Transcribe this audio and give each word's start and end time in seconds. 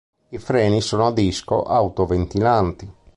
I 0.29 0.39
freni 0.39 0.81
sono 0.81 1.05
a 1.05 1.11
disco 1.11 1.61
autoventilati. 1.61 2.91